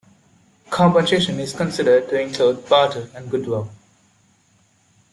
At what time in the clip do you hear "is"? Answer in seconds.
1.39-1.53